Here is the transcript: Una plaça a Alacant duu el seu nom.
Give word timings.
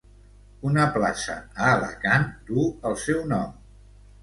Una 0.69 0.85
plaça 0.95 1.35
a 1.67 1.69
Alacant 1.75 2.27
duu 2.49 2.67
el 2.93 3.01
seu 3.05 3.23
nom. 3.37 3.57